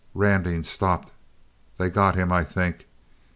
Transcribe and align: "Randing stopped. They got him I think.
"Randing 0.25 0.63
stopped. 0.65 1.11
They 1.77 1.91
got 1.91 2.15
him 2.15 2.31
I 2.31 2.43
think. 2.43 2.87